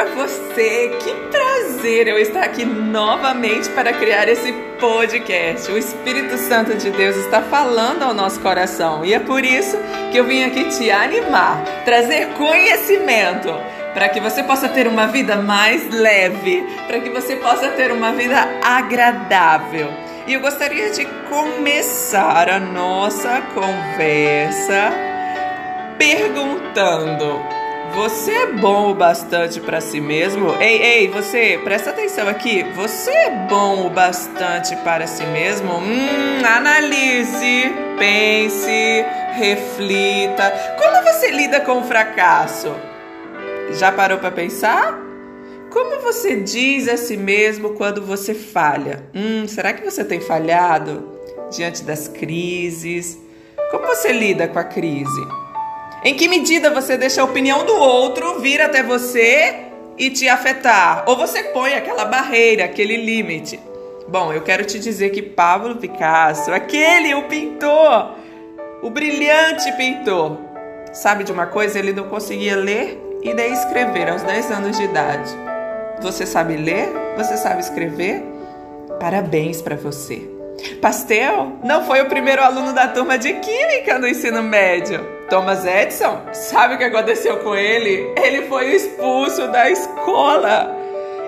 para 0.00 0.04
você. 0.14 0.96
Que 1.02 1.14
prazer 1.30 2.08
eu 2.08 2.18
estar 2.18 2.42
aqui 2.42 2.64
novamente 2.64 3.68
para 3.70 3.92
criar 3.92 4.28
esse 4.28 4.52
podcast. 4.80 5.70
O 5.70 5.76
Espírito 5.76 6.38
Santo 6.38 6.74
de 6.74 6.90
Deus 6.90 7.16
está 7.16 7.42
falando 7.42 8.02
ao 8.02 8.14
nosso 8.14 8.40
coração 8.40 9.04
e 9.04 9.12
é 9.12 9.18
por 9.18 9.44
isso 9.44 9.76
que 10.10 10.16
eu 10.16 10.24
vim 10.24 10.42
aqui 10.44 10.64
te 10.64 10.90
animar, 10.90 11.62
trazer 11.84 12.28
conhecimento 12.34 13.52
para 13.92 14.08
que 14.08 14.20
você 14.20 14.42
possa 14.42 14.68
ter 14.68 14.86
uma 14.86 15.06
vida 15.06 15.36
mais 15.36 15.90
leve, 15.90 16.64
para 16.86 17.00
que 17.00 17.10
você 17.10 17.36
possa 17.36 17.68
ter 17.70 17.92
uma 17.92 18.12
vida 18.12 18.38
agradável. 18.62 19.92
E 20.26 20.32
eu 20.32 20.40
gostaria 20.40 20.90
de 20.90 21.04
começar 21.28 22.48
a 22.48 22.58
nossa 22.58 23.42
conversa 23.52 24.92
perguntando: 25.98 27.59
Você 27.94 28.30
é 28.30 28.46
bom 28.52 28.92
o 28.92 28.94
bastante 28.94 29.60
para 29.60 29.80
si 29.80 30.00
mesmo? 30.00 30.54
Ei, 30.60 30.80
ei, 30.80 31.08
você, 31.08 31.60
presta 31.64 31.90
atenção 31.90 32.28
aqui. 32.28 32.62
Você 32.74 33.10
é 33.10 33.30
bom 33.48 33.86
o 33.86 33.90
bastante 33.90 34.76
para 34.76 35.08
si 35.08 35.24
mesmo? 35.26 35.72
Hum, 35.72 36.44
analise, 36.44 37.72
pense, 37.98 39.04
reflita. 39.32 40.52
Como 40.78 41.02
você 41.02 41.32
lida 41.32 41.60
com 41.60 41.80
o 41.80 41.84
fracasso? 41.84 42.74
Já 43.72 43.90
parou 43.90 44.18
para 44.18 44.30
pensar? 44.30 44.96
Como 45.70 46.00
você 46.00 46.36
diz 46.36 46.88
a 46.88 46.96
si 46.96 47.16
mesmo 47.16 47.70
quando 47.70 48.02
você 48.02 48.34
falha? 48.34 49.04
Hum, 49.12 49.48
será 49.48 49.72
que 49.72 49.84
você 49.84 50.04
tem 50.04 50.20
falhado 50.20 51.08
diante 51.50 51.82
das 51.82 52.06
crises? 52.06 53.18
Como 53.72 53.86
você 53.86 54.12
lida 54.12 54.46
com 54.46 54.58
a 54.60 54.64
crise? 54.64 55.49
Em 56.02 56.14
que 56.14 56.28
medida 56.28 56.70
você 56.70 56.96
deixa 56.96 57.20
a 57.20 57.24
opinião 57.24 57.64
do 57.64 57.74
outro 57.74 58.40
vir 58.40 58.62
até 58.62 58.82
você 58.82 59.66
e 59.98 60.08
te 60.08 60.26
afetar? 60.28 61.04
Ou 61.06 61.14
você 61.14 61.44
põe 61.44 61.74
aquela 61.74 62.06
barreira, 62.06 62.64
aquele 62.64 62.96
limite? 62.96 63.60
Bom, 64.08 64.32
eu 64.32 64.40
quero 64.40 64.64
te 64.64 64.78
dizer 64.78 65.10
que 65.10 65.20
Pablo 65.20 65.76
Picasso, 65.76 66.52
aquele, 66.52 67.14
o 67.14 67.24
pintor, 67.24 68.14
o 68.82 68.88
brilhante 68.88 69.70
pintor, 69.72 70.38
sabe 70.90 71.22
de 71.22 71.32
uma 71.32 71.46
coisa? 71.46 71.78
Ele 71.78 71.92
não 71.92 72.08
conseguia 72.08 72.56
ler 72.56 72.98
e 73.22 73.34
de 73.34 73.46
escrever 73.48 74.08
aos 74.08 74.22
10 74.22 74.50
anos 74.52 74.78
de 74.78 74.84
idade. 74.84 75.30
Você 76.00 76.24
sabe 76.24 76.56
ler? 76.56 76.88
Você 77.18 77.36
sabe 77.36 77.60
escrever? 77.60 78.22
Parabéns 78.98 79.60
para 79.60 79.76
você. 79.76 80.26
Pastel 80.80 81.58
não 81.62 81.84
foi 81.84 82.00
o 82.00 82.08
primeiro 82.08 82.42
aluno 82.42 82.72
da 82.72 82.88
turma 82.88 83.18
de 83.18 83.34
Química 83.34 83.98
no 83.98 84.08
ensino 84.08 84.42
médio. 84.42 85.19
Thomas 85.30 85.64
Edison, 85.64 86.22
sabe 86.32 86.74
o 86.74 86.78
que 86.78 86.84
aconteceu 86.84 87.38
com 87.38 87.54
ele? 87.54 88.12
Ele 88.20 88.48
foi 88.48 88.74
expulso 88.74 89.46
da 89.48 89.70
escola. 89.70 90.76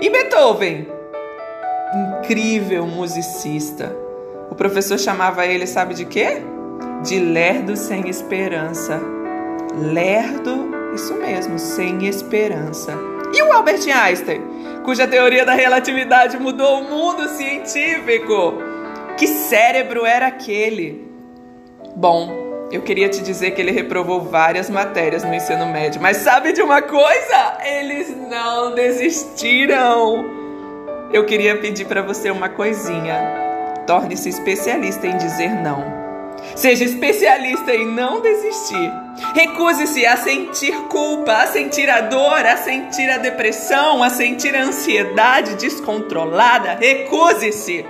E 0.00 0.08
Beethoven? 0.08 0.88
Incrível 2.18 2.86
musicista. 2.86 3.94
O 4.50 4.54
professor 4.54 4.98
chamava 4.98 5.44
ele, 5.44 5.66
sabe 5.66 5.92
de 5.92 6.06
quê? 6.06 6.42
De 7.02 7.20
lerdo 7.20 7.76
sem 7.76 8.08
esperança. 8.08 8.98
Lerdo 9.74 10.70
isso 10.94 11.14
mesmo, 11.14 11.58
sem 11.58 12.06
esperança. 12.06 12.94
E 13.34 13.42
o 13.42 13.52
Albert 13.52 13.86
Einstein, 13.86 14.40
cuja 14.82 15.06
teoria 15.06 15.44
da 15.44 15.52
relatividade 15.52 16.38
mudou 16.38 16.80
o 16.80 16.84
mundo 16.84 17.28
científico? 17.28 18.54
Que 19.18 19.26
cérebro 19.26 20.06
era 20.06 20.28
aquele? 20.28 21.06
Bom, 21.94 22.49
eu 22.70 22.82
queria 22.82 23.08
te 23.08 23.20
dizer 23.20 23.50
que 23.50 23.60
ele 23.60 23.72
reprovou 23.72 24.22
várias 24.22 24.70
matérias 24.70 25.24
no 25.24 25.34
ensino 25.34 25.66
médio, 25.66 26.00
mas 26.00 26.18
sabe 26.18 26.52
de 26.52 26.62
uma 26.62 26.80
coisa? 26.80 27.58
Eles 27.64 28.16
não 28.16 28.74
desistiram. 28.74 30.24
Eu 31.12 31.26
queria 31.26 31.56
pedir 31.56 31.86
para 31.86 32.00
você 32.00 32.30
uma 32.30 32.48
coisinha. 32.48 33.18
Torne-se 33.88 34.28
especialista 34.28 35.04
em 35.08 35.16
dizer 35.16 35.48
não. 35.48 35.98
Seja 36.54 36.84
especialista 36.84 37.74
em 37.74 37.86
não 37.86 38.20
desistir. 38.20 38.92
Recuse-se 39.34 40.06
a 40.06 40.16
sentir 40.16 40.74
culpa, 40.88 41.32
a 41.32 41.46
sentir 41.48 41.90
a 41.90 42.02
dor, 42.02 42.46
a 42.46 42.56
sentir 42.56 43.10
a 43.10 43.18
depressão, 43.18 44.00
a 44.02 44.10
sentir 44.10 44.54
a 44.54 44.62
ansiedade 44.62 45.56
descontrolada. 45.56 46.74
Recuse-se. 46.74 47.84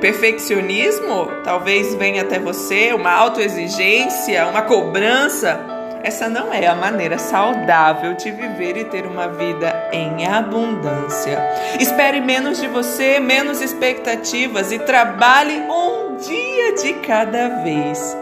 Perfeccionismo 0.00 1.28
talvez 1.44 1.94
venha 1.94 2.22
até 2.22 2.38
você, 2.38 2.92
uma 2.92 3.12
autoexigência, 3.12 4.46
uma 4.48 4.62
cobrança. 4.62 5.60
Essa 6.02 6.28
não 6.28 6.52
é 6.52 6.66
a 6.66 6.74
maneira 6.74 7.16
saudável 7.16 8.14
de 8.14 8.32
viver 8.32 8.76
e 8.76 8.84
ter 8.84 9.06
uma 9.06 9.28
vida 9.28 9.88
em 9.92 10.26
abundância. 10.26 11.38
Espere 11.78 12.20
menos 12.20 12.60
de 12.60 12.66
você, 12.66 13.20
menos 13.20 13.60
expectativas 13.60 14.72
e 14.72 14.80
trabalhe 14.80 15.60
um 15.60 16.16
dia 16.16 16.74
de 16.74 16.94
cada 16.94 17.62
vez. 17.62 18.16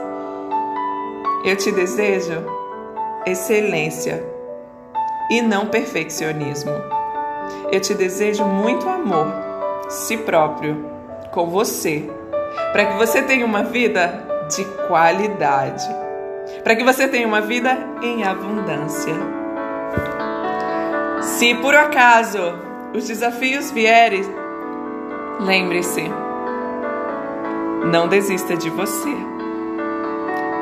Eu 1.42 1.56
te 1.56 1.72
desejo 1.72 2.44
excelência 3.24 4.22
e 5.30 5.40
não 5.40 5.66
perfeccionismo. 5.66 6.72
Eu 7.72 7.80
te 7.80 7.94
desejo 7.94 8.44
muito 8.44 8.86
amor, 8.86 9.32
si 9.88 10.18
próprio, 10.18 10.99
com 11.30 11.46
você, 11.46 12.10
para 12.72 12.86
que 12.86 12.96
você 12.96 13.22
tenha 13.22 13.46
uma 13.46 13.62
vida 13.62 14.26
de 14.54 14.64
qualidade, 14.86 15.88
para 16.64 16.74
que 16.74 16.84
você 16.84 17.06
tenha 17.08 17.26
uma 17.26 17.40
vida 17.40 17.78
em 18.02 18.24
abundância. 18.24 19.14
Se 21.22 21.54
por 21.54 21.74
acaso 21.74 22.40
os 22.94 23.06
desafios 23.06 23.70
vierem, 23.70 24.24
lembre-se, 25.40 26.04
não 27.90 28.08
desista 28.08 28.56
de 28.56 28.68
você. 28.70 29.16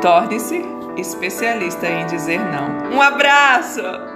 Torne-se 0.01 0.65
especialista 0.97 1.87
em 1.87 2.07
dizer 2.07 2.39
não. 2.39 2.97
Um 2.97 3.03
abraço! 3.03 4.08